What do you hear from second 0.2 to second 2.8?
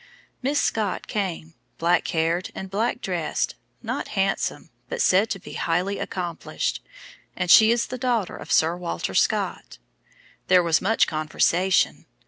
Miss Scott came, black haired and